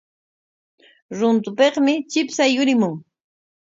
[1.17, 2.95] Runtupikmi chipsha yurimun.